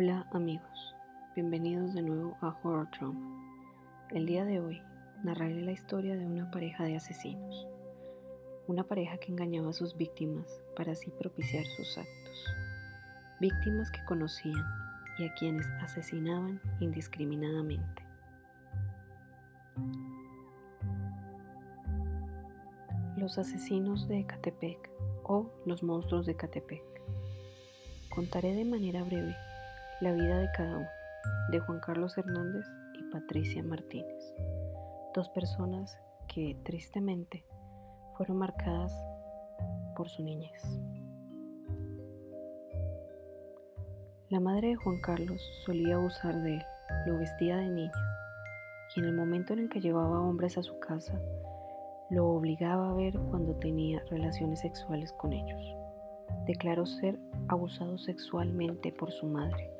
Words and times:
Hola 0.00 0.28
amigos, 0.30 0.94
bienvenidos 1.34 1.92
de 1.92 2.02
nuevo 2.02 2.38
a 2.40 2.56
Horror 2.62 2.88
Trauma. 2.92 3.18
El 4.10 4.26
día 4.26 4.44
de 4.44 4.60
hoy 4.60 4.80
narraré 5.24 5.60
la 5.60 5.72
historia 5.72 6.16
de 6.16 6.24
una 6.24 6.48
pareja 6.52 6.84
de 6.84 6.94
asesinos. 6.94 7.66
Una 8.68 8.84
pareja 8.84 9.18
que 9.18 9.32
engañaba 9.32 9.70
a 9.70 9.72
sus 9.72 9.96
víctimas 9.96 10.62
para 10.76 10.92
así 10.92 11.10
propiciar 11.10 11.64
sus 11.64 11.98
actos. 11.98 12.44
Víctimas 13.40 13.90
que 13.90 14.04
conocían 14.04 14.64
y 15.18 15.26
a 15.26 15.34
quienes 15.34 15.66
asesinaban 15.82 16.60
indiscriminadamente. 16.78 18.06
Los 23.16 23.36
asesinos 23.36 24.06
de 24.06 24.20
Ecatepec 24.20 24.90
o 25.24 25.50
los 25.66 25.82
monstruos 25.82 26.24
de 26.24 26.32
Ecatepec. 26.34 26.84
Contaré 28.10 28.54
de 28.54 28.64
manera 28.64 29.02
breve 29.02 29.34
la 30.00 30.12
vida 30.12 30.38
de 30.38 30.48
cada 30.52 30.76
uno, 30.76 30.88
de 31.50 31.58
Juan 31.58 31.80
Carlos 31.80 32.16
Hernández 32.16 32.64
y 32.94 33.02
Patricia 33.10 33.64
Martínez, 33.64 34.32
dos 35.12 35.28
personas 35.30 35.98
que 36.28 36.56
tristemente 36.64 37.44
fueron 38.16 38.36
marcadas 38.36 38.92
por 39.96 40.08
su 40.08 40.22
niñez. 40.22 40.62
La 44.28 44.38
madre 44.38 44.68
de 44.68 44.76
Juan 44.76 45.00
Carlos 45.00 45.42
solía 45.64 45.96
abusar 45.96 46.42
de 46.42 46.56
él, 46.56 46.62
lo 47.06 47.18
vestía 47.18 47.56
de 47.56 47.68
niño 47.68 47.92
y 48.94 49.00
en 49.00 49.06
el 49.06 49.14
momento 49.14 49.52
en 49.52 49.58
el 49.60 49.68
que 49.68 49.80
llevaba 49.80 50.20
hombres 50.20 50.58
a 50.58 50.62
su 50.62 50.78
casa, 50.78 51.20
lo 52.10 52.28
obligaba 52.28 52.90
a 52.90 52.94
ver 52.94 53.18
cuando 53.30 53.56
tenía 53.56 54.00
relaciones 54.10 54.60
sexuales 54.60 55.12
con 55.14 55.32
ellos. 55.32 55.74
Declaró 56.46 56.86
ser 56.86 57.18
abusado 57.48 57.98
sexualmente 57.98 58.92
por 58.92 59.10
su 59.10 59.26
madre 59.26 59.77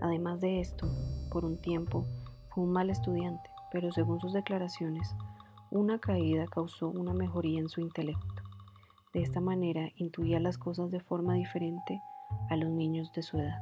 Además 0.00 0.40
de 0.40 0.60
esto, 0.60 0.88
por 1.30 1.44
un 1.44 1.58
tiempo 1.58 2.06
fue 2.48 2.64
un 2.64 2.72
mal 2.72 2.90
estudiante, 2.90 3.50
pero 3.70 3.92
según 3.92 4.20
sus 4.20 4.32
declaraciones, 4.32 5.14
una 5.70 5.98
caída 5.98 6.46
causó 6.46 6.88
una 6.88 7.12
mejoría 7.12 7.60
en 7.60 7.68
su 7.68 7.80
intelecto. 7.80 8.42
De 9.12 9.22
esta 9.22 9.40
manera 9.40 9.88
intuía 9.96 10.40
las 10.40 10.58
cosas 10.58 10.90
de 10.90 11.00
forma 11.00 11.34
diferente 11.34 12.00
a 12.48 12.56
los 12.56 12.70
niños 12.70 13.12
de 13.12 13.22
su 13.22 13.38
edad. 13.38 13.60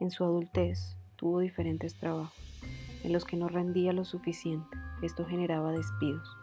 En 0.00 0.10
su 0.10 0.24
adultez 0.24 0.96
tuvo 1.16 1.40
diferentes 1.40 1.94
trabajos 1.94 2.50
en 3.04 3.12
los 3.12 3.24
que 3.24 3.36
no 3.36 3.48
rendía 3.48 3.92
lo 3.92 4.04
suficiente. 4.04 4.76
Esto 5.02 5.24
generaba 5.24 5.72
despidos. 5.72 6.36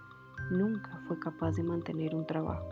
Nunca 0.52 1.02
fue 1.08 1.20
capaz 1.20 1.52
de 1.54 1.64
mantener 1.64 2.16
un 2.16 2.26
trabajo. 2.26 2.70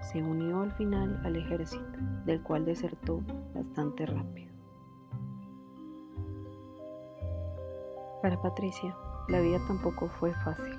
Se 0.00 0.22
unió 0.22 0.60
al 0.60 0.72
final 0.72 1.20
al 1.24 1.36
ejército, 1.36 1.98
del 2.24 2.42
cual 2.42 2.64
desertó 2.64 3.22
bastante 3.54 4.06
rápido. 4.06 4.45
Para 8.26 8.42
Patricia, 8.42 8.92
la 9.28 9.38
vida 9.38 9.60
tampoco 9.68 10.08
fue 10.08 10.32
fácil. 10.32 10.76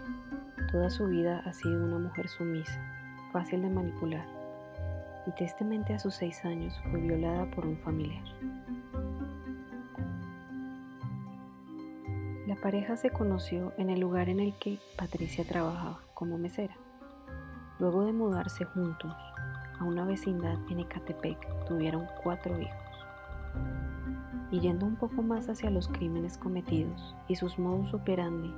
Toda 0.69 0.89
su 0.89 1.05
vida 1.05 1.41
ha 1.45 1.53
sido 1.53 1.81
una 1.81 1.97
mujer 1.97 2.27
sumisa, 2.27 2.77
fácil 3.31 3.61
de 3.61 3.69
manipular, 3.69 4.27
y 5.25 5.31
tristemente 5.31 5.93
a 5.93 5.99
sus 5.99 6.13
seis 6.13 6.43
años 6.43 6.77
fue 6.91 6.99
violada 6.99 7.45
por 7.51 7.65
un 7.65 7.77
familiar. 7.77 8.21
La 12.47 12.57
pareja 12.57 12.97
se 12.97 13.11
conoció 13.11 13.71
en 13.77 13.91
el 13.91 14.01
lugar 14.01 14.27
en 14.27 14.41
el 14.41 14.53
que 14.55 14.77
Patricia 14.97 15.45
trabajaba 15.45 16.01
como 16.13 16.37
mesera. 16.37 16.75
Luego 17.79 18.03
de 18.03 18.11
mudarse 18.11 18.65
juntos 18.65 19.15
a 19.79 19.85
una 19.85 20.03
vecindad 20.03 20.57
en 20.69 20.81
Ecatepec, 20.81 21.65
tuvieron 21.65 22.07
cuatro 22.21 22.59
hijos 22.59 22.86
y 24.51 24.59
yendo 24.59 24.85
un 24.85 24.95
poco 24.95 25.21
más 25.21 25.49
hacia 25.49 25.69
los 25.69 25.87
crímenes 25.87 26.37
cometidos 26.37 27.15
y 27.27 27.35
sus 27.35 27.59
modus 27.59 27.93
operandi, 27.93 28.53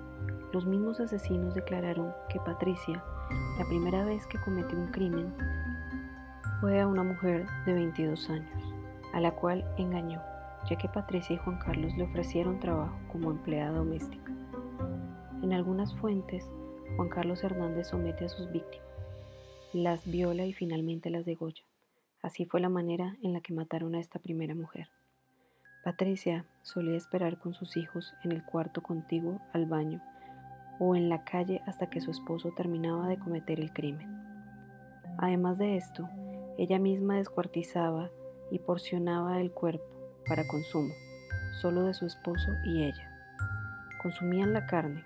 los 0.53 0.65
mismos 0.65 0.99
asesinos 0.99 1.55
declararon 1.55 2.11
que 2.29 2.39
Patricia, 2.39 3.03
la 3.57 3.65
primera 3.67 4.03
vez 4.03 4.25
que 4.27 4.39
cometió 4.41 4.77
un 4.77 4.87
crimen, 4.87 5.33
fue 6.59 6.81
a 6.81 6.87
una 6.87 7.03
mujer 7.03 7.45
de 7.65 7.73
22 7.73 8.29
años, 8.29 8.73
a 9.13 9.19
la 9.19 9.31
cual 9.31 9.63
engañó, 9.77 10.21
ya 10.69 10.75
que 10.75 10.89
Patricia 10.89 11.35
y 11.35 11.39
Juan 11.39 11.59
Carlos 11.59 11.95
le 11.95 12.03
ofrecieron 12.03 12.59
trabajo 12.59 12.97
como 13.11 13.31
empleada 13.31 13.71
doméstica. 13.71 14.31
En 15.41 15.53
algunas 15.53 15.95
fuentes, 15.95 16.49
Juan 16.95 17.09
Carlos 17.09 17.43
Hernández 17.43 17.87
somete 17.87 18.25
a 18.25 18.29
sus 18.29 18.51
víctimas, 18.51 18.87
las 19.71 20.05
viola 20.05 20.45
y 20.45 20.53
finalmente 20.53 21.09
las 21.09 21.25
degolla. 21.25 21.68
Así 22.21 22.45
fue 22.45 22.59
la 22.59 22.69
manera 22.69 23.15
en 23.23 23.33
la 23.33 23.41
que 23.41 23.53
mataron 23.53 23.95
a 23.95 23.99
esta 23.99 24.19
primera 24.19 24.53
mujer. 24.53 24.89
Patricia 25.83 26.45
solía 26.61 26.97
esperar 26.97 27.39
con 27.39 27.53
sus 27.53 27.77
hijos 27.77 28.13
en 28.23 28.33
el 28.33 28.43
cuarto 28.43 28.81
contiguo 28.81 29.39
al 29.53 29.65
baño 29.65 30.01
o 30.79 30.95
en 30.95 31.07
la 31.07 31.23
calle 31.23 31.61
hasta 31.65 31.89
que 31.89 32.01
su 32.01 32.11
esposo 32.11 32.51
terminaba 32.55 33.07
de 33.07 33.17
cometer 33.17 33.59
el 33.59 33.71
crimen. 33.71 34.07
Además 35.17 35.57
de 35.57 35.77
esto, 35.77 36.09
ella 36.57 36.79
misma 36.79 37.15
descuartizaba 37.15 38.09
y 38.51 38.59
porcionaba 38.59 39.39
el 39.39 39.51
cuerpo 39.51 39.85
para 40.27 40.45
consumo, 40.47 40.93
solo 41.61 41.83
de 41.83 41.93
su 41.93 42.05
esposo 42.05 42.51
y 42.65 42.83
ella. 42.83 43.09
Consumían 44.01 44.53
la 44.53 44.65
carne, 44.65 45.05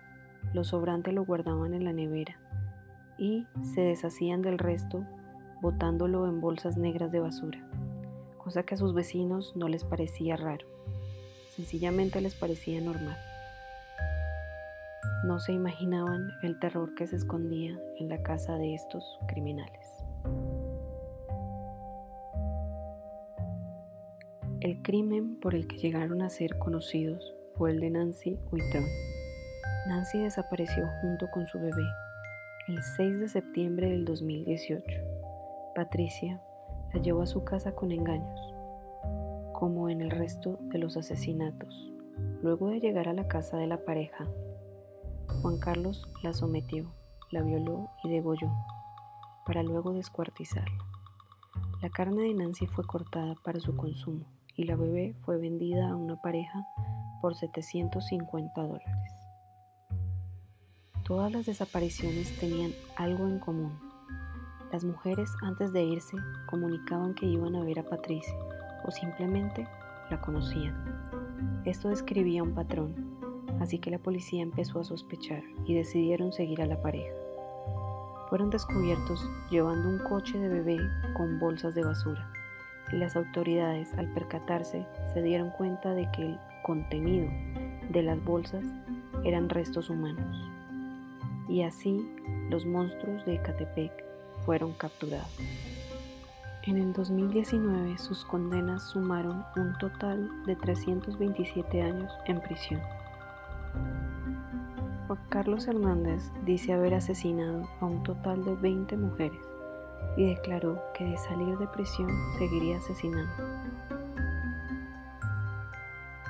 lo 0.54 0.64
sobrante 0.64 1.12
lo 1.12 1.26
guardaban 1.26 1.74
en 1.74 1.84
la 1.84 1.94
nevera 1.94 2.40
y 3.18 3.46
se 3.74 3.82
deshacían 3.82 4.42
del 4.42 4.58
resto 4.58 5.06
botándolo 5.64 6.28
en 6.28 6.40
bolsas 6.40 6.78
negras 6.78 7.12
de 7.12 7.20
basura 7.20 7.60
cosa 8.44 8.64
que 8.64 8.76
a 8.76 8.78
sus 8.78 8.94
vecinos 8.94 9.56
no 9.56 9.70
les 9.70 9.86
parecía 9.86 10.36
raro, 10.36 10.68
sencillamente 11.56 12.20
les 12.20 12.36
parecía 12.36 12.82
normal. 12.82 13.18
No 15.26 15.40
se 15.40 15.54
imaginaban 15.54 16.32
el 16.44 16.60
terror 16.60 16.94
que 16.96 17.08
se 17.08 17.16
escondía 17.16 17.80
en 18.00 18.10
la 18.10 18.22
casa 18.22 18.58
de 18.58 18.76
estos 18.76 19.18
criminales. 19.28 19.88
El 24.60 24.82
crimen 24.82 25.40
por 25.40 25.56
el 25.56 25.68
que 25.68 25.78
llegaron 25.78 26.22
a 26.22 26.30
ser 26.30 26.58
conocidos 26.58 27.34
fue 27.56 27.72
el 27.72 27.80
de 27.80 27.92
Nancy 27.92 28.38
Huitrón. 28.52 28.86
Nancy 29.88 30.20
desapareció 30.20 30.90
junto 31.02 31.30
con 31.32 31.48
su 31.48 31.60
bebé 31.60 31.86
el 32.68 32.82
6 32.82 33.20
de 33.20 33.28
septiembre 33.30 33.90
del 33.90 34.06
2018. 34.06 35.13
Patricia 35.74 36.40
la 36.94 37.02
llevó 37.02 37.24
a 37.24 37.28
su 37.28 37.44
casa 37.44 37.74
con 37.74 37.92
engaños, 37.92 38.40
como 39.54 39.90
en 39.90 40.02
el 40.02 40.12
resto 40.12 40.60
de 40.62 40.78
los 40.78 40.98
asesinatos. 40.98 41.92
Luego 42.44 42.70
de 42.70 42.80
llegar 42.80 43.08
a 43.08 43.14
la 43.14 43.28
casa 43.28 43.58
de 43.58 43.66
la 43.66 43.84
pareja, 43.84 44.28
Juan 45.42 45.58
Carlos 45.58 46.08
la 46.22 46.34
sometió, 46.34 46.94
la 47.32 47.42
violó 47.42 47.90
y 48.04 48.10
degolló, 48.10 48.52
para 49.48 49.64
luego 49.64 49.94
descuartizarla. 49.94 50.86
La 51.82 51.90
carne 51.90 52.22
de 52.24 52.34
Nancy 52.36 52.68
fue 52.68 52.86
cortada 52.86 53.34
para 53.44 53.60
su 53.60 53.76
consumo 53.76 54.26
y 54.56 54.66
la 54.66 54.76
bebé 54.76 55.16
fue 55.26 55.38
vendida 55.38 55.90
a 55.90 55.96
una 55.96 56.22
pareja 56.22 56.68
por 57.20 57.36
750 57.36 58.62
dólares. 58.62 59.14
Todas 61.04 61.32
las 61.32 61.48
desapariciones 61.48 62.38
tenían 62.40 62.72
algo 62.96 63.28
en 63.28 63.40
común 63.40 63.93
las 64.74 64.84
mujeres 64.84 65.32
antes 65.44 65.72
de 65.72 65.84
irse 65.84 66.18
comunicaban 66.48 67.14
que 67.14 67.28
iban 67.28 67.56
a 67.56 67.64
ver 67.64 67.78
a 67.78 67.84
Patricia 67.84 68.34
o 68.84 68.90
simplemente 68.90 69.68
la 70.10 70.20
conocían. 70.20 71.62
Esto 71.64 71.90
describía 71.90 72.42
un 72.42 72.56
patrón, 72.56 72.96
así 73.62 73.78
que 73.78 73.92
la 73.92 74.00
policía 74.00 74.42
empezó 74.42 74.80
a 74.80 74.84
sospechar 74.84 75.44
y 75.68 75.76
decidieron 75.76 76.34
seguir 76.34 76.60
a 76.60 76.66
la 76.66 76.82
pareja. 76.82 77.14
Fueron 78.30 78.50
descubiertos 78.50 79.24
llevando 79.52 79.90
un 79.90 80.00
coche 80.00 80.40
de 80.40 80.50
bebé 80.50 80.80
con 81.16 81.40
bolsas 81.40 81.76
de 81.76 81.84
basura 81.84 82.28
y 82.92 82.96
las 82.96 83.16
autoridades 83.16 83.94
al 83.94 84.12
percatarse 84.12 84.88
se 85.14 85.22
dieron 85.22 85.52
cuenta 85.52 85.94
de 85.94 86.10
que 86.12 86.24
el 86.24 86.40
contenido 86.64 87.30
de 87.92 88.02
las 88.02 88.24
bolsas 88.24 88.66
eran 89.24 89.50
restos 89.50 89.92
humanos. 89.92 90.50
Y 91.48 91.62
así 91.62 92.10
los 92.50 92.66
monstruos 92.66 93.24
de 93.28 93.36
Ecatepec 93.36 94.13
fueron 94.46 94.74
capturados. 94.74 95.28
En 96.66 96.78
el 96.78 96.94
2019 96.94 97.98
sus 97.98 98.24
condenas 98.24 98.84
sumaron 98.84 99.44
un 99.58 99.78
total 99.80 100.30
de 100.46 100.56
327 100.56 101.82
años 101.82 102.12
en 102.26 102.40
prisión. 102.40 102.82
Juan 105.08 105.20
Carlos 105.28 105.68
Hernández 105.68 106.32
dice 106.46 106.72
haber 106.72 106.94
asesinado 106.94 107.68
a 107.82 107.86
un 107.86 108.02
total 108.04 108.46
de 108.46 108.56
20 108.56 108.96
mujeres 108.96 109.42
y 110.16 110.28
declaró 110.28 110.82
que 110.94 111.04
de 111.04 111.18
salir 111.18 111.58
de 111.58 111.68
prisión 111.68 112.10
seguiría 112.38 112.78
asesinando. 112.78 113.34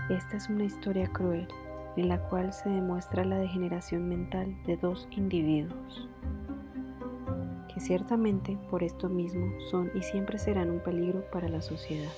Esta 0.10 0.38
es 0.38 0.50
una 0.50 0.64
historia 0.64 1.08
cruel 1.14 1.48
en 1.96 2.10
la 2.10 2.18
cual 2.18 2.54
se 2.54 2.70
demuestra 2.70 3.24
la 3.24 3.38
degeneración 3.38 4.10
mental 4.10 4.56
de 4.66 4.78
dos 4.78 5.08
individuos 5.12 6.08
que 7.74 7.80
ciertamente 7.80 8.58
por 8.70 8.84
esto 8.84 9.10
mismo 9.10 9.60
son 9.72 9.92
y 9.96 10.04
siempre 10.04 10.38
serán 10.38 10.70
un 10.70 10.80
peligro 10.80 11.26
para 11.32 11.50
la 11.50 11.62
sociedad. 11.62 12.12